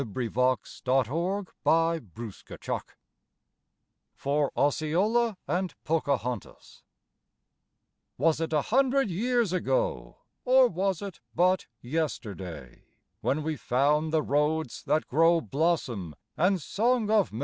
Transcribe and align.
THE 0.01 0.29
FOUNTAIN 0.33 1.45
OF 1.67 2.01
YOUTH 2.17 2.83
(For 4.15 4.51
Osceola 4.57 5.37
and 5.47 5.75
Pocahontas) 5.83 6.81
Was 8.17 8.41
it 8.41 8.51
a 8.51 8.61
hundred 8.63 9.11
years 9.11 9.53
ago, 9.53 10.17
Or 10.43 10.67
was 10.69 11.03
it 11.03 11.19
but 11.35 11.67
yesterday, 11.81 12.81
When 13.21 13.43
we 13.43 13.55
found 13.55 14.11
the 14.11 14.23
roads 14.23 14.81
that 14.87 15.05
grow 15.07 15.39
Blossom 15.39 16.15
and 16.35 16.59
song 16.59 17.11
of 17.11 17.31
May? 17.31 17.39